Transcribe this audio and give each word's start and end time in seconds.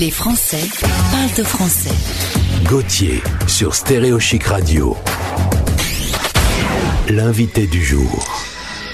Les 0.00 0.10
Français 0.10 0.70
parlent 1.10 1.36
de 1.36 1.42
français. 1.42 1.94
Gauthier 2.64 3.22
sur 3.46 3.74
Stéréo 3.74 4.18
Chic 4.18 4.44
Radio. 4.44 4.96
L'invité 7.10 7.66
du 7.66 7.84
jour. 7.84 8.24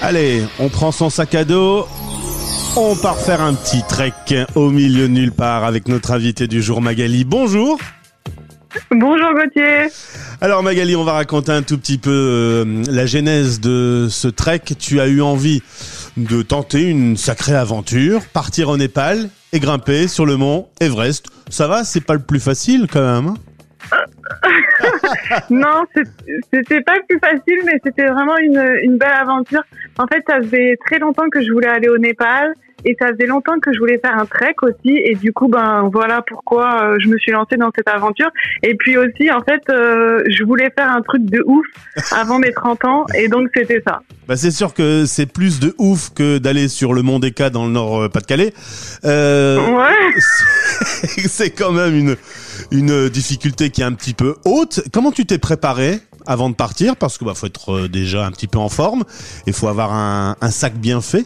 Allez, 0.01 0.43
on 0.59 0.67
prend 0.67 0.91
son 0.91 1.09
sac 1.09 1.35
à 1.35 1.45
dos. 1.45 1.87
On 2.75 2.97
part 2.97 3.17
faire 3.17 3.39
un 3.39 3.53
petit 3.53 3.81
trek 3.87 4.11
au 4.55 4.71
milieu 4.71 5.07
de 5.07 5.13
nulle 5.13 5.31
part 5.31 5.63
avec 5.63 5.87
notre 5.87 6.11
invité 6.11 6.47
du 6.47 6.61
jour 6.61 6.81
Magali. 6.81 7.23
Bonjour. 7.23 7.79
Bonjour 8.91 9.29
Gauthier. 9.33 9.87
Alors 10.41 10.63
Magali, 10.63 10.97
on 10.97 11.05
va 11.05 11.13
raconter 11.13 11.53
un 11.53 11.61
tout 11.61 11.77
petit 11.77 11.97
peu 11.97 12.11
euh, 12.11 12.83
la 12.89 13.05
genèse 13.05 13.61
de 13.61 14.07
ce 14.09 14.27
trek. 14.27 14.63
Tu 14.77 14.99
as 14.99 15.07
eu 15.07 15.21
envie 15.21 15.63
de 16.17 16.41
tenter 16.41 16.83
une 16.83 17.15
sacrée 17.15 17.55
aventure, 17.55 18.21
partir 18.33 18.67
au 18.67 18.75
Népal 18.75 19.29
et 19.53 19.59
grimper 19.59 20.07
sur 20.07 20.25
le 20.25 20.37
mont 20.37 20.67
Everest. 20.79 21.27
Ça 21.49 21.67
va, 21.67 21.83
c'est 21.83 22.05
pas 22.05 22.13
le 22.13 22.19
plus 22.21 22.39
facile 22.39 22.87
quand 22.91 23.01
même. 23.01 23.27
hein 23.27 23.35
non, 25.49 25.83
c'était 26.53 26.81
pas 26.81 26.95
le 26.95 27.05
plus 27.07 27.19
facile, 27.19 27.59
mais 27.65 27.79
c'était 27.83 28.05
vraiment 28.05 28.37
une, 28.37 28.61
une 28.83 28.97
belle 28.97 29.11
aventure. 29.11 29.63
En 29.97 30.05
fait, 30.07 30.23
ça 30.27 30.37
faisait 30.41 30.77
très 30.85 30.99
longtemps 30.99 31.29
que 31.29 31.41
je 31.41 31.51
voulais 31.51 31.67
aller 31.67 31.89
au 31.89 31.97
Népal 31.97 32.53
et 32.85 32.95
ça 32.99 33.07
faisait 33.09 33.27
longtemps 33.27 33.59
que 33.61 33.73
je 33.73 33.79
voulais 33.79 33.97
faire 33.97 34.17
un 34.17 34.25
trek 34.25 34.55
aussi. 34.61 34.97
Et 35.03 35.15
du 35.15 35.33
coup, 35.33 35.47
ben 35.47 35.89
voilà 35.91 36.21
pourquoi 36.27 36.83
euh, 36.83 36.95
je 36.99 37.07
me 37.07 37.17
suis 37.17 37.31
lancée 37.31 37.57
dans 37.57 37.71
cette 37.75 37.87
aventure. 37.87 38.29
Et 38.63 38.75
puis 38.75 38.97
aussi, 38.97 39.31
en 39.31 39.41
fait, 39.41 39.61
euh, 39.69 40.21
je 40.29 40.43
voulais 40.43 40.69
faire 40.77 40.91
un 40.91 41.01
truc 41.01 41.23
de 41.25 41.43
ouf 41.45 41.65
avant 42.11 42.39
mes 42.39 42.51
30 42.51 42.85
ans, 42.85 43.05
et 43.15 43.27
donc 43.27 43.47
c'était 43.55 43.81
ça. 43.87 44.01
Bah 44.27 44.35
c'est 44.35 44.51
sûr 44.51 44.73
que 44.73 45.05
c'est 45.05 45.25
plus 45.25 45.59
de 45.59 45.73
ouf 45.79 46.11
que 46.13 46.37
d'aller 46.37 46.67
sur 46.67 46.93
le 46.93 47.01
mont 47.01 47.19
Déca 47.19 47.49
dans 47.49 47.65
le 47.65 47.71
nord 47.71 48.03
euh, 48.03 48.09
Pas-de-Calais. 48.09 48.53
Euh, 49.05 49.57
Ouais. 49.69 50.19
c'est 51.03 51.49
quand 51.51 51.71
même 51.71 51.95
une 51.95 52.15
une 52.71 53.09
difficulté 53.09 53.69
qui 53.69 53.81
est 53.81 53.85
un 53.85 53.93
petit 53.93 54.13
peu 54.13 54.35
haute. 54.45 54.81
Comment 54.93 55.11
tu 55.11 55.25
t'es 55.25 55.37
préparé 55.37 55.99
avant 56.27 56.49
de 56.49 56.55
partir? 56.55 56.95
Parce 56.95 57.17
que 57.17 57.25
bah 57.25 57.33
faut 57.35 57.47
être 57.47 57.87
déjà 57.87 58.25
un 58.25 58.31
petit 58.31 58.47
peu 58.47 58.59
en 58.59 58.69
forme 58.69 59.03
et 59.47 59.51
faut 59.51 59.67
avoir 59.67 59.93
un, 59.93 60.35
un 60.41 60.51
sac 60.51 60.73
bien 60.75 61.01
fait. 61.01 61.25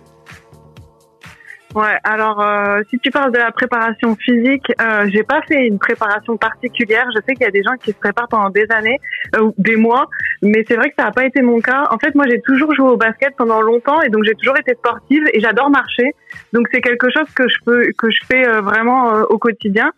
Ouais, 1.76 1.98
alors 2.04 2.40
euh, 2.40 2.84
si 2.90 3.00
tu 3.00 3.10
parles 3.10 3.32
de 3.32 3.40
la 3.40 3.52
préparation 3.52 4.16
physique, 4.16 4.72
euh, 4.80 5.08
j'ai 5.12 5.24
pas 5.24 5.42
fait 5.42 5.66
une 5.66 5.80
préparation 5.80 6.38
particulière. 6.38 7.08
Je 7.16 7.20
sais 7.26 7.34
qu'il 7.34 7.44
y 7.44 7.48
a 7.48 7.52
des 7.52 7.64
gens 7.64 7.76
qui 7.82 7.92
se 7.92 7.98
préparent 7.98 8.28
pendant 8.28 8.52
des 8.52 8.68
années 8.70 9.00
euh, 9.36 9.46
ou 9.46 9.56
des 9.58 9.76
mois, 9.76 10.08
mais 10.44 10.64
c'est 10.68 10.76
vrai 10.76 10.90
que 10.90 10.96
ça 10.98 11.06
n'a 11.06 11.12
pas 11.12 11.26
été 11.26 11.42
mon 11.42 11.62
cas. 11.62 11.88
En 11.90 11.98
fait, 11.98 12.14
moi 12.14 12.26
j'ai 12.30 12.42
toujours 12.42 12.76
joué 12.76 12.90
au 12.90 12.98
basket 12.98 13.36
pendant 13.38 13.62
longtemps 13.62 14.02
et 14.02 14.10
donc 14.10 14.24
j'ai 14.24 14.36
toujours 14.36 14.58
été 14.58 14.76
sportive 14.76 15.24
et 15.34 15.40
j'adore 15.40 15.72
marcher. 15.72 16.14
Donc 16.52 16.68
c'est 16.72 16.82
quelque 16.82 17.08
chose 17.10 17.28
que 17.36 17.48
je 17.48 17.58
peux 17.66 17.92
que 17.98 18.12
je 18.12 18.20
fais 18.28 18.48
euh, 18.48 18.62
vraiment 18.62 19.16
euh, 19.16 19.24
au 19.30 19.40
quotidien. 19.40 19.92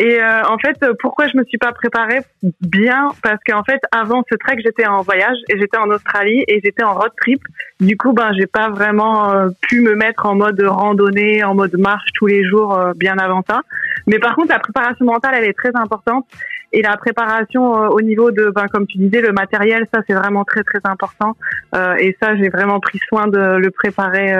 Et 0.00 0.22
euh, 0.22 0.44
en 0.44 0.58
fait, 0.58 0.78
pourquoi 1.00 1.26
je 1.26 1.36
me 1.36 1.44
suis 1.44 1.58
pas 1.58 1.72
préparée 1.72 2.20
bien? 2.60 3.08
Parce 3.20 3.40
qu'en 3.44 3.64
fait, 3.64 3.80
avant 3.90 4.22
ce 4.30 4.36
trek, 4.36 4.56
j'étais 4.64 4.86
en 4.86 5.02
voyage 5.02 5.36
et 5.48 5.58
j'étais 5.58 5.76
en 5.76 5.90
Australie 5.90 6.44
et 6.46 6.60
j'étais 6.64 6.84
en 6.84 6.94
road 6.94 7.10
trip. 7.20 7.42
Du 7.80 7.96
coup, 7.96 8.12
ben, 8.12 8.32
j'ai 8.38 8.46
pas 8.46 8.68
vraiment 8.68 9.32
euh, 9.32 9.48
pu 9.60 9.80
me 9.80 9.96
mettre 9.96 10.26
en 10.26 10.36
mode 10.36 10.62
randonnée, 10.64 11.42
en 11.42 11.56
mode 11.56 11.76
marche 11.76 12.08
tous 12.14 12.26
les 12.26 12.44
jours 12.44 12.78
euh, 12.78 12.92
bien 12.94 13.18
avant 13.18 13.42
ça. 13.48 13.62
Mais 14.06 14.20
par 14.20 14.36
contre, 14.36 14.50
la 14.50 14.60
préparation 14.60 15.04
mentale, 15.04 15.34
elle 15.36 15.48
est 15.48 15.58
très 15.58 15.72
importante. 15.74 16.26
Et 16.72 16.82
la 16.82 16.96
préparation 16.96 17.82
euh, 17.82 17.88
au 17.88 18.00
niveau 18.00 18.30
de, 18.30 18.50
ben, 18.54 18.66
comme 18.68 18.86
tu 18.86 18.98
disais, 18.98 19.20
le 19.20 19.32
matériel, 19.32 19.88
ça 19.92 20.02
c'est 20.06 20.14
vraiment 20.14 20.44
très 20.44 20.62
très 20.62 20.80
important. 20.84 21.36
Euh, 21.74 21.96
et 21.96 22.16
ça, 22.22 22.36
j'ai 22.36 22.50
vraiment 22.50 22.78
pris 22.78 23.00
soin 23.08 23.26
de 23.26 23.56
le 23.56 23.70
préparer 23.72 24.32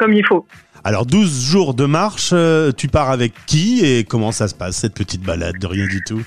comme 0.00 0.12
il 0.14 0.26
faut. 0.26 0.46
Alors 0.82 1.04
12 1.04 1.44
jours 1.52 1.74
de 1.74 1.84
marche, 1.84 2.30
euh, 2.32 2.72
tu 2.72 2.88
pars 2.88 3.10
avec 3.10 3.32
qui 3.46 3.84
et 3.84 4.04
comment 4.04 4.32
ça 4.32 4.48
se 4.48 4.54
passe 4.54 4.76
cette 4.76 4.94
petite 4.94 5.22
balade 5.22 5.58
de 5.60 5.66
rien 5.66 5.86
du 5.86 6.02
tout 6.02 6.22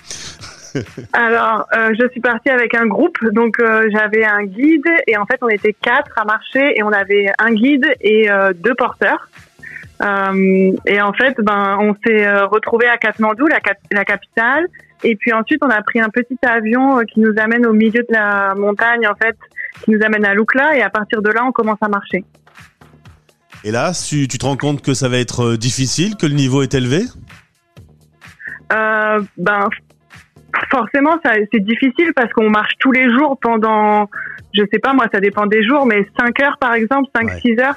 Alors, 1.13 1.67
euh, 1.75 1.91
je 1.99 2.07
suis 2.11 2.21
partie 2.21 2.49
avec 2.49 2.73
un 2.75 2.85
groupe, 2.87 3.17
donc 3.31 3.59
euh, 3.59 3.87
j'avais 3.91 4.23
un 4.25 4.43
guide 4.43 4.87
et 5.07 5.17
en 5.17 5.25
fait 5.25 5.37
on 5.41 5.49
était 5.49 5.73
quatre 5.73 6.11
à 6.17 6.25
marcher 6.25 6.77
et 6.77 6.83
on 6.83 6.91
avait 6.91 7.31
un 7.39 7.51
guide 7.51 7.85
et 8.01 8.29
euh, 8.29 8.53
deux 8.53 8.75
porteurs. 8.75 9.27
Et 10.85 11.01
en 11.01 11.13
fait, 11.13 11.35
ben 11.39 11.77
on 11.79 11.95
s'est 12.05 12.29
retrouvés 12.43 12.87
à 12.87 12.97
Katmandou, 12.97 13.47
la, 13.47 13.59
cap- 13.61 13.77
la 13.91 14.03
capitale, 14.03 14.65
et 15.03 15.15
puis 15.15 15.31
ensuite 15.31 15.61
on 15.63 15.69
a 15.69 15.81
pris 15.81 16.01
un 16.01 16.09
petit 16.09 16.37
avion 16.45 16.99
qui 17.11 17.21
nous 17.21 17.33
amène 17.37 17.65
au 17.65 17.71
milieu 17.73 18.01
de 18.01 18.11
la 18.13 18.53
montagne 18.55 19.07
en 19.07 19.15
fait, 19.15 19.37
qui 19.83 19.91
nous 19.91 19.99
amène 20.03 20.25
à 20.25 20.33
Lukla 20.33 20.75
et 20.75 20.81
à 20.81 20.89
partir 20.89 21.21
de 21.21 21.29
là 21.29 21.45
on 21.47 21.51
commence 21.53 21.77
à 21.81 21.87
marcher. 21.87 22.23
Et 23.63 23.71
là, 23.71 23.91
tu, 23.93 24.27
tu 24.27 24.37
te 24.37 24.45
rends 24.45 24.57
compte 24.57 24.81
que 24.81 24.93
ça 24.93 25.07
va 25.07 25.17
être 25.17 25.43
euh, 25.43 25.57
difficile, 25.57 26.15
que 26.17 26.25
le 26.25 26.33
niveau 26.33 26.61
est 26.61 26.73
élevé? 26.73 27.03
Euh, 28.71 29.21
ben 29.37 29.69
forcément 30.71 31.19
ça 31.23 31.33
c'est 31.51 31.59
difficile 31.59 32.13
parce 32.15 32.31
qu'on 32.33 32.49
marche 32.49 32.73
tous 32.79 32.91
les 32.91 33.09
jours 33.11 33.37
pendant 33.41 34.09
je 34.53 34.63
sais 34.71 34.79
pas 34.79 34.93
moi 34.93 35.05
ça 35.13 35.19
dépend 35.19 35.45
des 35.45 35.63
jours 35.63 35.85
mais 35.85 36.07
5 36.19 36.39
heures 36.41 36.57
par 36.59 36.73
exemple 36.73 37.09
5 37.15 37.25
Ouais. 37.27 37.39
6 37.39 37.59
heures. 37.59 37.75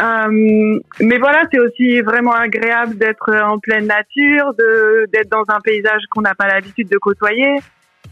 Euh, 0.00 0.80
mais 1.00 1.18
voilà 1.18 1.42
c'est 1.52 1.60
aussi 1.60 2.00
vraiment 2.00 2.32
agréable 2.32 2.96
d'être 2.96 3.32
en 3.42 3.58
pleine 3.58 3.86
nature 3.86 4.54
de 4.58 5.06
d'être 5.12 5.30
dans 5.30 5.44
un 5.48 5.60
paysage 5.60 6.02
qu'on 6.10 6.22
n'a 6.22 6.34
pas 6.34 6.48
l'habitude 6.48 6.88
de 6.88 6.98
côtoyer 6.98 7.58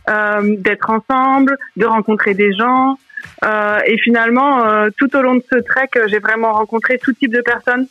euh, 0.08 0.56
d'être 0.58 0.90
ensemble 0.90 1.56
de 1.76 1.86
rencontrer 1.86 2.34
des 2.34 2.52
gens 2.54 2.96
et 3.86 3.98
finalement 3.98 4.64
euh, 4.64 4.90
tout 4.96 5.14
au 5.16 5.22
long 5.22 5.36
de 5.36 5.44
ce 5.52 5.58
trek 5.58 5.88
euh, 5.96 6.06
j'ai 6.08 6.18
vraiment 6.18 6.52
rencontré 6.52 6.98
tout 6.98 7.12
type 7.12 7.32
de 7.32 7.40
personnes 7.40 7.86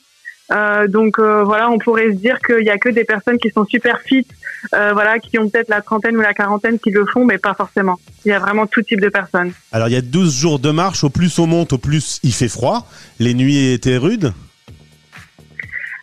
euh, 0.51 0.87
donc 0.87 1.19
euh, 1.19 1.43
voilà, 1.43 1.69
on 1.69 1.77
pourrait 1.77 2.11
se 2.11 2.17
dire 2.17 2.39
qu'il 2.39 2.63
y 2.63 2.69
a 2.69 2.77
que 2.77 2.89
des 2.89 3.03
personnes 3.03 3.37
qui 3.37 3.51
sont 3.51 3.65
super 3.65 4.01
fit, 4.01 4.25
euh, 4.73 4.93
voilà, 4.93 5.19
qui 5.19 5.37
ont 5.37 5.47
peut-être 5.47 5.69
la 5.69 5.81
trentaine 5.81 6.17
ou 6.17 6.21
la 6.21 6.33
quarantaine 6.33 6.79
qui 6.79 6.89
le 6.89 7.05
font, 7.05 7.23
mais 7.23 7.37
pas 7.37 7.53
forcément. 7.53 7.99
Il 8.25 8.29
y 8.29 8.31
a 8.31 8.39
vraiment 8.39 8.65
tout 8.65 8.81
type 8.81 8.99
de 8.99 9.09
personnes. 9.09 9.51
Alors 9.71 9.87
il 9.89 9.93
y 9.93 9.97
a 9.97 10.01
12 10.01 10.35
jours 10.35 10.59
de 10.59 10.71
marche, 10.71 11.03
au 11.03 11.09
plus 11.09 11.37
on 11.39 11.47
monte, 11.47 11.73
au 11.73 11.77
plus 11.77 12.19
il 12.23 12.33
fait 12.33 12.47
froid. 12.47 12.87
Les 13.19 13.33
nuits 13.33 13.73
étaient 13.73 13.97
rudes. 13.97 14.33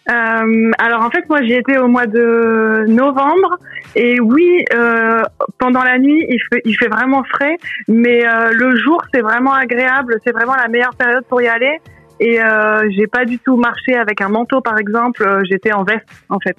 Euh, 0.08 0.70
alors 0.78 1.02
en 1.02 1.10
fait, 1.10 1.28
moi 1.28 1.42
j'y 1.42 1.54
étais 1.54 1.78
au 1.78 1.88
mois 1.88 2.06
de 2.06 2.84
novembre 2.86 3.58
et 3.98 4.20
oui, 4.20 4.62
euh, 4.74 5.22
pendant 5.58 5.82
la 5.82 5.98
nuit 5.98 6.22
il 6.28 6.76
fait, 6.76 6.88
vraiment 6.88 7.24
frais, 7.24 7.56
mais 7.88 8.26
euh, 8.26 8.50
le 8.52 8.76
jour 8.76 9.02
c'est 9.12 9.22
vraiment 9.22 9.54
agréable, 9.54 10.18
c'est 10.22 10.32
vraiment 10.32 10.54
la 10.54 10.68
meilleure 10.68 10.94
période 10.94 11.24
pour 11.24 11.40
y 11.40 11.48
aller. 11.48 11.80
Et 12.20 12.42
euh, 12.42 12.86
j'ai 12.94 13.06
pas 13.06 13.24
du 13.24 13.38
tout 13.38 13.56
marché 13.56 13.94
avec 13.94 14.20
un 14.20 14.28
manteau 14.28 14.60
par 14.60 14.78
exemple, 14.78 15.26
euh, 15.26 15.42
j'étais 15.50 15.72
en 15.72 15.82
veste 15.82 16.04
en 16.28 16.38
fait. 16.38 16.56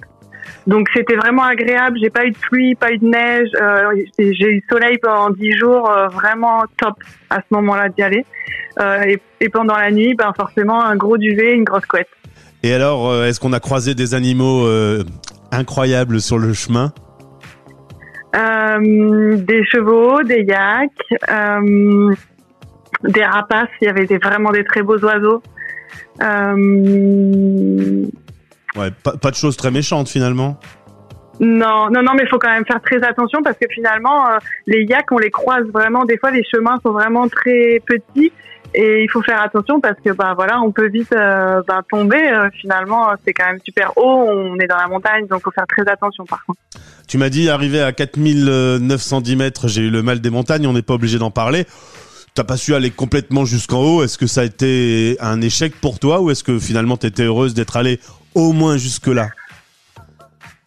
Donc 0.65 0.87
c'était 0.95 1.15
vraiment 1.15 1.43
agréable, 1.43 1.99
j'ai 2.01 2.09
pas 2.09 2.25
eu 2.25 2.31
de 2.31 2.37
pluie, 2.37 2.73
pas 2.73 2.91
eu 2.91 2.97
de 2.97 3.05
neige, 3.05 3.49
j'ai 4.17 4.49
eu 4.49 4.63
soleil 4.67 4.97
pendant 4.97 5.29
dix 5.29 5.51
jours, 5.51 5.91
vraiment 6.13 6.63
top 6.77 6.95
à 7.29 7.37
ce 7.37 7.45
moment-là 7.51 7.89
d'y 7.89 8.01
aller. 8.01 8.25
Et, 9.05 9.19
et 9.41 9.49
pendant 9.49 9.75
la 9.75 9.91
nuit, 9.91 10.15
ben 10.15 10.31
forcément 10.35 10.83
un 10.83 10.95
gros 10.95 11.17
duvet, 11.17 11.53
une 11.53 11.65
grosse 11.65 11.85
couette. 11.85 12.07
Et 12.63 12.73
alors, 12.73 13.13
est-ce 13.25 13.39
qu'on 13.39 13.51
a 13.53 13.59
croisé 13.59 13.93
des 13.93 14.15
animaux 14.15 14.65
incroyables 15.51 16.21
sur 16.21 16.37
le 16.37 16.53
chemin? 16.53 16.93
Euh, 18.35 19.37
des 19.37 19.63
chevaux, 19.65 20.21
des 20.23 20.43
yaks, 20.43 20.91
euh, 21.29 22.13
des 23.03 23.23
rapaces. 23.23 23.69
Il 23.81 23.85
y 23.85 23.87
avait 23.89 24.05
des, 24.05 24.17
vraiment 24.17 24.51
des 24.51 24.63
très 24.63 24.81
beaux 24.81 24.99
oiseaux. 24.99 25.41
Euh, 26.21 28.05
Ouais, 28.75 28.91
pas, 29.03 29.13
pas 29.17 29.31
de 29.31 29.35
choses 29.35 29.57
très 29.57 29.71
méchantes 29.71 30.07
finalement. 30.07 30.59
non, 31.39 31.89
non, 31.89 32.03
non, 32.03 32.13
mais 32.13 32.23
il 32.23 32.29
faut 32.29 32.37
quand 32.37 32.51
même 32.51 32.65
faire 32.65 32.81
très 32.81 33.01
attention 33.03 33.41
parce 33.43 33.57
que 33.57 33.65
finalement, 33.73 34.27
euh, 34.29 34.37
les 34.67 34.83
yaks, 34.83 35.11
on 35.11 35.17
les 35.17 35.31
croise 35.31 35.65
vraiment. 35.73 36.05
Des 36.05 36.17
fois, 36.17 36.29
les 36.31 36.43
chemins 36.43 36.77
sont 36.85 36.91
vraiment 36.91 37.27
très 37.27 37.81
petits 37.85 38.31
et 38.79 39.03
il 39.03 39.09
faut 39.09 39.23
faire 39.23 39.41
attention 39.41 39.81
parce 39.81 39.99
que, 40.05 40.11
bah 40.11 40.35
voilà, 40.35 40.61
on 40.61 40.71
peut 40.71 40.87
vite 40.87 41.11
euh, 41.11 41.63
bah, 41.67 41.81
tomber. 41.89 42.29
Euh, 42.29 42.47
finalement, 42.61 43.07
c'est 43.25 43.33
quand 43.33 43.47
même 43.47 43.57
super 43.65 43.91
haut. 43.97 44.27
On 44.29 44.55
est 44.59 44.67
dans 44.67 44.77
la 44.77 44.87
montagne, 44.87 45.25
donc 45.25 45.41
faut 45.41 45.51
faire 45.51 45.65
très 45.67 45.81
attention 45.91 46.25
par 46.25 46.45
contre. 46.45 46.59
Tu 47.07 47.17
m'as 47.17 47.29
dit, 47.29 47.49
arrivé 47.49 47.81
à 47.81 47.91
4910 47.91 49.35
mètres, 49.35 49.67
j'ai 49.67 49.81
eu 49.81 49.89
le 49.89 50.03
mal 50.03 50.21
des 50.21 50.29
montagnes, 50.29 50.67
on 50.67 50.73
n'est 50.73 50.83
pas 50.83 50.93
obligé 50.93 51.17
d'en 51.17 51.31
parler. 51.31 51.65
T'as 52.35 52.43
pas 52.43 52.55
su 52.55 52.75
aller 52.75 52.91
complètement 52.91 53.45
jusqu'en 53.45 53.81
haut. 53.81 54.03
Est-ce 54.03 54.19
que 54.19 54.27
ça 54.27 54.41
a 54.41 54.43
été 54.43 55.17
un 55.21 55.41
échec 55.41 55.73
pour 55.81 55.97
toi 55.97 56.21
ou 56.21 56.29
est-ce 56.29 56.43
que 56.43 56.59
finalement 56.59 56.97
t'étais 56.97 57.23
heureuse 57.23 57.55
d'être 57.55 57.77
allée 57.77 57.99
au 58.35 58.53
moins 58.53 58.77
jusque-là? 58.77 59.29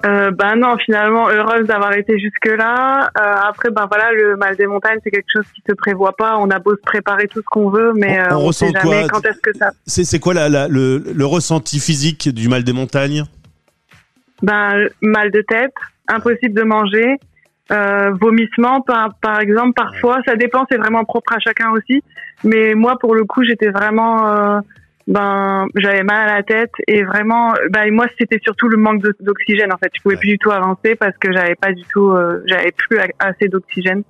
Euh, 0.07 0.31
ben 0.31 0.57
non, 0.57 0.79
finalement, 0.79 1.29
heureuse 1.29 1.67
d'avoir 1.67 1.93
été 1.95 2.19
jusque-là. 2.19 3.11
Euh, 3.21 3.35
après, 3.49 3.71
ben 3.71 3.87
voilà, 3.87 4.13
le 4.13 4.35
mal 4.37 4.57
des 4.57 4.67
montagnes, 4.67 4.99
c'est 5.05 5.11
quelque 5.11 5.29
chose 5.31 5.45
qui 5.55 5.63
se 5.69 5.75
prévoit 5.75 6.17
pas. 6.17 6.39
On 6.39 6.49
a 6.51 6.59
beau 6.59 6.75
se 6.75 6.81
préparer 6.81 7.29
tout 7.29 7.41
ce 7.41 7.47
qu'on 7.51 7.69
veut, 7.69 7.93
mais 7.95 8.19
On- 8.19 8.23
euh, 8.23 8.29
on 8.31 8.37
on, 8.37 8.47
ressent 8.47 8.67
sait 8.69 8.73
jamais 8.73 9.01
quoi 9.03 9.09
quand 9.21 9.27
est-ce 9.27 9.41
que 9.41 9.55
ça. 9.59 9.73
C'est 9.87 10.05
c'est 10.05 10.19
quoi 10.19 10.33
la, 10.33 10.49
la- 10.49 10.69
le, 10.69 11.05
le 11.15 11.27
ressenti 11.27 11.79
physique 11.81 12.31
du 12.33 12.49
mal 12.49 12.65
des 12.65 12.73
montagnes? 12.73 13.25
Ben 14.43 14.89
mal 15.03 15.31
de 15.31 15.43
tête, 15.43 15.75
impossible 16.09 16.55
de 16.55 16.63
manger, 16.63 17.17
euh, 17.71 18.11
vomissement 18.19 18.81
par, 18.81 19.15
par 19.21 19.39
exemple 19.41 19.75
parfois. 19.75 20.21
Ça 20.25 20.35
dépend, 20.35 20.65
c'est 20.71 20.79
vraiment 20.79 21.05
propre 21.05 21.35
à 21.35 21.39
chacun 21.41 21.71
aussi. 21.73 22.03
Mais 22.43 22.75
moi, 22.75 22.97
pour 22.99 23.15
le 23.15 23.25
coup, 23.25 23.45
j'étais 23.45 23.69
vraiment, 23.69 24.27
euh, 24.29 24.61
ben 25.11 25.67
j'avais 25.75 26.03
mal 26.05 26.29
à 26.29 26.37
la 26.37 26.43
tête 26.43 26.73
et 26.87 27.03
vraiment 27.03 27.53
ben 27.71 27.93
moi 27.93 28.07
c'était 28.19 28.39
surtout 28.43 28.69
le 28.69 28.77
manque 28.79 29.03
d'oxygène 29.21 29.73
en 29.73 29.77
fait. 29.77 29.91
Je 29.95 30.01
pouvais 30.03 30.15
Ouais. 30.15 30.21
plus 30.21 30.29
du 30.31 30.39
tout 30.39 30.51
avancer 30.53 30.95
parce 30.95 31.17
que 31.19 31.33
j'avais 31.33 31.57
pas 31.57 31.73
du 31.73 31.83
tout 31.93 32.11
euh, 32.11 32.43
j'avais 32.47 32.73
plus 32.73 32.99
assez 33.19 33.49
d'oxygène. 33.49 34.03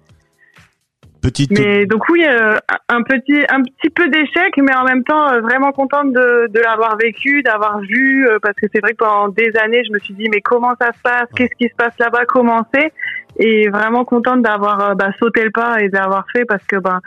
Petite. 1.23 1.51
mais 1.51 1.85
donc 1.85 2.09
oui 2.09 2.25
euh, 2.27 2.57
un 2.89 3.03
petit 3.03 3.45
un 3.51 3.61
petit 3.63 3.91
peu 3.91 4.09
d'échec 4.09 4.55
mais 4.57 4.75
en 4.75 4.85
même 4.85 5.05
temps 5.05 5.31
euh, 5.31 5.41
vraiment 5.43 5.71
contente 5.71 6.15
de, 6.15 6.49
de 6.49 6.61
l'avoir 6.61 6.97
vécu 6.97 7.43
d'avoir 7.43 7.81
vu 7.81 8.27
euh, 8.27 8.39
parce 8.41 8.55
que 8.57 8.67
c'est 8.73 8.81
vrai 8.81 8.93
que 8.93 8.97
pendant 9.05 9.29
des 9.29 9.53
années 9.63 9.83
je 9.87 9.93
me 9.93 9.99
suis 9.99 10.15
dit 10.15 10.29
mais 10.33 10.41
comment 10.41 10.73
ça 10.81 10.93
se 10.95 11.01
passe? 11.03 11.29
Qu'est-ce 11.37 11.55
qui 11.59 11.69
se 11.69 11.75
passe 11.77 11.93
là-bas? 11.99 12.25
Comment 12.27 12.67
c'est? 12.73 12.93
Et 13.39 13.69
vraiment 13.69 14.07
contente 14.07 14.41
d'avoir 14.41 14.81
euh, 14.91 14.95
bah, 14.95 15.11
sauté 15.19 15.45
le 15.45 15.51
pas 15.51 15.81
et 15.83 15.89
de 15.91 15.95
l'avoir 15.95 16.25
fait 16.33 16.47
parce 16.47 16.65
que 16.65 16.77
ben 16.77 17.01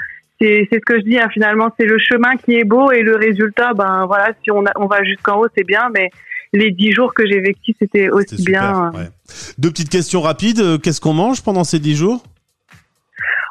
c'est 0.44 0.80
ce 0.80 0.86
que 0.86 1.00
je 1.00 1.04
dis 1.04 1.20
hein, 1.20 1.30
finalement 1.32 1.70
c'est 1.80 1.86
le 1.86 1.98
chemin 2.00 2.36
qui 2.36 2.56
est 2.56 2.64
beau 2.64 2.92
et 2.92 3.02
le 3.02 3.16
résultat 3.16 3.74
ben 3.74 4.06
voilà 4.06 4.32
si 4.44 4.52
on 4.52 4.66
a, 4.66 4.72
on 4.76 4.88
va 4.88 5.04
jusqu'en 5.04 5.40
haut 5.40 5.48
c'est 5.56 5.66
bien 5.66 5.90
mais 5.94 6.10
les 6.54 6.72
dix 6.72 6.92
jours 6.92 7.14
que 7.14 7.26
j'ai 7.26 7.40
vécu 7.40 7.74
c'était 7.80 8.10
aussi 8.10 8.38
super, 8.38 8.62
bien 8.62 8.92
euh. 8.94 8.98
ouais. 8.98 9.08
Deux 9.58 9.70
petites 9.70 9.90
questions 9.90 10.22
rapides. 10.22 10.60
Euh, 10.60 10.78
Qu'est-ce 10.78 11.02
qu'on 11.02 11.14
mange 11.14 11.44
pendant 11.44 11.64
ces 11.64 11.80
dix 11.80 11.96
jours? 11.96 12.24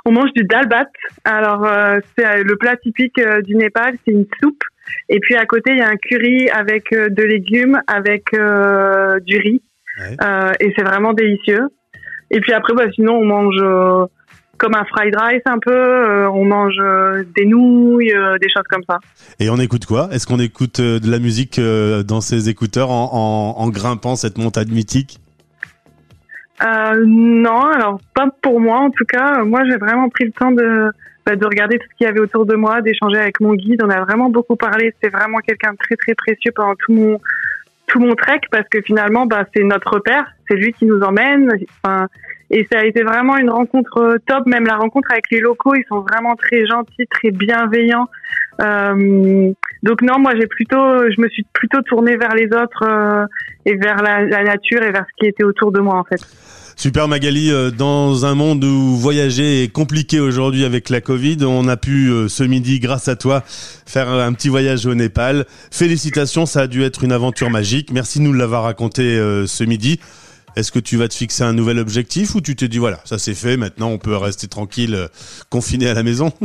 On 0.04 0.12
mange 0.12 0.32
du 0.34 0.44
dalbat. 0.44 0.86
Alors 1.24 1.64
euh, 1.64 1.98
c'est 2.16 2.42
le 2.42 2.56
plat 2.56 2.76
typique 2.76 3.20
du 3.44 3.56
Népal, 3.56 3.94
c'est 4.04 4.12
une 4.12 4.26
soupe. 4.42 4.62
Et 5.08 5.20
puis 5.20 5.36
à 5.36 5.46
côté 5.46 5.72
il 5.72 5.78
y 5.78 5.82
a 5.82 5.88
un 5.88 5.96
curry 5.96 6.50
avec 6.50 6.92
euh, 6.92 7.08
de 7.08 7.22
légumes, 7.22 7.80
avec 7.86 8.34
euh, 8.34 9.18
du 9.20 9.38
riz. 9.38 9.62
Ouais. 9.98 10.16
Et 10.60 10.72
c'est 10.76 10.84
vraiment 10.84 11.12
délicieux. 11.12 11.68
Et 12.30 12.40
puis 12.40 12.52
après 12.52 12.74
bah, 12.74 12.86
sinon 12.94 13.14
on 13.14 13.24
mange 13.24 14.08
comme 14.62 14.74
un 14.76 14.84
fried 14.84 15.14
rice 15.16 15.42
un 15.46 15.58
peu. 15.58 15.72
euh, 15.74 16.30
on 16.30 16.44
mange 16.44 16.76
euh, 16.80 17.24
des 17.36 17.44
nouilles, 17.46 18.14
euh, 18.14 18.38
des 18.38 18.48
choses 18.48 18.62
comme 18.70 18.84
ça. 18.88 18.98
Et 19.40 19.50
on 19.50 19.56
écoute 19.56 19.84
quoi? 19.86 20.08
Est-ce 20.12 20.26
qu'on 20.26 20.38
écoute 20.38 20.80
de 20.80 21.10
la 21.10 21.18
musique 21.18 21.60
dans 21.60 22.20
ses 22.20 22.48
écouteurs 22.48 22.90
en, 22.90 23.10
en- 23.12 23.62
en 23.62 23.68
grimpant 23.70 24.14
cette 24.16 24.38
montagne 24.38 24.68
mythique? 24.70 25.18
Non, 27.04 27.60
alors 27.74 28.00
pas 28.14 28.28
pour 28.40 28.60
moi 28.60 28.78
en 28.78 28.90
tout 28.90 29.04
cas. 29.04 29.42
Moi, 29.44 29.62
j'ai 29.68 29.76
vraiment 29.78 30.08
pris 30.08 30.24
le 30.26 30.32
temps 30.32 30.52
de, 30.52 30.90
bah, 31.26 31.34
de 31.34 31.44
regarder 31.44 31.78
tout 31.78 31.86
ce 31.90 31.96
qu'il 31.96 32.06
y 32.06 32.10
avait 32.10 32.20
autour 32.20 32.46
de 32.46 32.54
moi, 32.54 32.82
d'échanger 32.82 33.18
avec 33.18 33.40
mon 33.40 33.54
guide. 33.54 33.82
On 33.84 33.90
a 33.90 34.00
vraiment 34.04 34.30
beaucoup 34.30 34.54
parlé. 34.56 34.94
C'est 35.02 35.08
vraiment 35.10 35.38
quelqu'un 35.38 35.72
de 35.72 35.78
très 35.78 35.96
très 35.96 36.14
précieux 36.14 36.52
pendant 36.54 36.74
tout 36.76 36.92
mon 36.92 37.20
tout 37.88 37.98
mon 37.98 38.14
trek 38.14 38.40
parce 38.50 38.68
que 38.70 38.80
finalement, 38.80 39.26
bah, 39.26 39.44
c'est 39.54 39.64
notre 39.64 39.98
père. 39.98 40.24
C'est 40.48 40.56
lui 40.56 40.72
qui 40.72 40.84
nous 40.86 41.00
emmène. 41.00 41.50
Enfin, 41.82 42.06
et 42.52 42.66
ça 42.70 42.80
a 42.80 42.84
été 42.84 43.02
vraiment 43.02 43.36
une 43.38 43.50
rencontre 43.50 43.98
euh, 43.98 44.16
top. 44.26 44.46
Même 44.46 44.66
la 44.66 44.76
rencontre 44.76 45.10
avec 45.10 45.24
les 45.30 45.40
locaux, 45.40 45.74
ils 45.74 45.84
sont 45.88 46.00
vraiment 46.00 46.36
très 46.36 46.66
gentils, 46.66 47.06
très 47.10 47.30
bienveillants. 47.30 48.08
Euh, 48.60 49.52
donc 49.82 50.00
non, 50.02 50.18
moi 50.20 50.32
j'ai 50.38 50.46
plutôt, 50.46 50.76
je 50.76 51.20
me 51.20 51.28
suis 51.28 51.44
plutôt 51.52 51.82
tournée 51.82 52.16
vers 52.16 52.34
les 52.34 52.46
autres 52.46 52.84
euh, 52.84 53.26
et 53.66 53.74
vers 53.76 53.96
la, 54.02 54.44
nature 54.44 54.82
et 54.82 54.92
vers 54.92 55.04
ce 55.08 55.14
qui 55.18 55.26
était 55.26 55.44
autour 55.44 55.72
de 55.72 55.80
moi 55.80 55.96
en 55.96 56.04
fait. 56.04 56.20
Super 56.76 57.08
Magali, 57.08 57.50
euh, 57.50 57.70
dans 57.70 58.24
un 58.24 58.34
monde 58.34 58.64
où 58.64 58.96
voyager 58.96 59.64
est 59.64 59.72
compliqué 59.72 60.20
aujourd'hui 60.20 60.64
avec 60.64 60.88
la 60.88 61.00
Covid, 61.00 61.38
on 61.42 61.68
a 61.68 61.76
pu 61.76 62.10
euh, 62.10 62.28
ce 62.28 62.44
midi, 62.44 62.78
grâce 62.80 63.08
à 63.08 63.16
toi, 63.16 63.42
faire 63.46 64.08
un 64.08 64.32
petit 64.32 64.48
voyage 64.48 64.86
au 64.86 64.94
Népal. 64.94 65.46
Félicitations, 65.70 66.46
ça 66.46 66.62
a 66.62 66.66
dû 66.66 66.82
être 66.82 67.02
une 67.02 67.12
aventure 67.12 67.50
magique. 67.50 67.90
Merci 67.92 68.20
de 68.20 68.24
nous 68.24 68.32
l'avoir 68.32 68.62
raconté 68.62 69.16
ce 69.46 69.64
midi. 69.64 70.00
Est-ce 70.56 70.70
que 70.72 70.78
tu 70.78 70.96
vas 70.96 71.08
te 71.08 71.14
fixer 71.14 71.44
un 71.44 71.52
nouvel 71.52 71.78
objectif 71.78 72.34
ou 72.34 72.40
tu 72.40 72.54
te 72.56 72.64
dis 72.64 72.78
voilà, 72.78 73.00
ça 73.04 73.18
c'est 73.18 73.34
fait, 73.34 73.56
maintenant 73.56 73.88
on 73.88 73.98
peut 73.98 74.16
rester 74.16 74.48
tranquille, 74.48 74.94
euh, 74.94 75.08
confiné 75.50 75.88
à 75.88 75.94
la 75.94 76.02
maison 76.02 76.32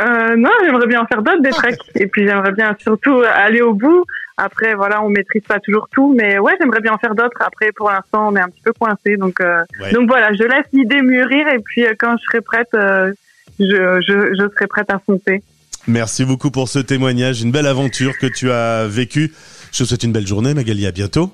Euh, 0.00 0.34
non, 0.36 0.50
j'aimerais 0.64 0.88
bien 0.88 1.02
en 1.02 1.06
faire 1.06 1.22
d'autres 1.22 1.40
des 1.40 1.50
treks. 1.50 1.78
Et 1.94 2.08
puis 2.08 2.26
j'aimerais 2.26 2.50
bien 2.50 2.74
surtout 2.80 3.22
aller 3.32 3.60
au 3.62 3.74
bout. 3.74 4.04
Après, 4.36 4.74
voilà, 4.74 5.00
on 5.04 5.08
maîtrise 5.08 5.44
pas 5.46 5.60
toujours 5.60 5.88
tout, 5.92 6.12
mais 6.18 6.36
ouais, 6.40 6.52
j'aimerais 6.60 6.80
bien 6.80 6.92
en 6.94 6.98
faire 6.98 7.14
d'autres. 7.14 7.36
Après, 7.38 7.70
pour 7.70 7.88
l'instant, 7.90 8.30
on 8.32 8.34
est 8.34 8.40
un 8.40 8.48
petit 8.48 8.62
peu 8.64 8.72
coincé, 8.72 9.16
donc 9.16 9.40
euh, 9.40 9.62
Ouais. 9.80 9.92
donc 9.92 10.08
voilà, 10.08 10.32
je 10.32 10.42
laisse 10.42 10.66
l'idée 10.72 11.00
mûrir 11.00 11.46
et 11.46 11.60
puis 11.60 11.84
quand 12.00 12.16
je 12.18 12.24
serai 12.24 12.40
prête, 12.40 12.70
je, 12.72 13.14
je 13.60 14.34
je 14.36 14.48
serai 14.52 14.66
prête 14.66 14.90
à 14.90 14.98
foncer. 14.98 15.44
Merci 15.86 16.24
beaucoup 16.24 16.50
pour 16.50 16.68
ce 16.68 16.80
témoignage, 16.80 17.42
une 17.42 17.52
belle 17.52 17.66
aventure 17.68 18.18
que 18.18 18.26
tu 18.26 18.50
as 18.50 18.88
vécue. 18.88 19.32
Je 19.70 19.84
te 19.84 19.88
souhaite 19.88 20.02
une 20.02 20.12
belle 20.12 20.26
journée 20.26 20.54
Magali, 20.54 20.88
à 20.88 20.90
bientôt. 20.90 21.32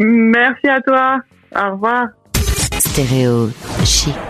Merci 0.00 0.66
à 0.68 0.80
toi. 0.80 1.18
Au 1.54 1.72
revoir. 1.72 2.06
Stéréo 2.78 3.50
chic. 3.84 4.29